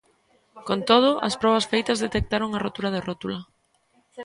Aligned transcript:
Con 0.67 0.79
todo, 0.89 1.09
as 1.27 1.35
probas 1.41 1.65
feitas 1.71 2.01
detectaron 2.05 2.49
a 2.51 2.61
rotura 2.65 2.93
de 2.95 3.03
rótula. 3.07 3.39